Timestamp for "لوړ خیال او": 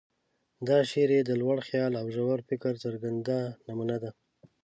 1.41-2.05